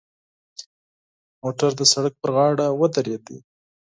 [1.41, 3.25] موټر د سړک پر غاړه ودرید.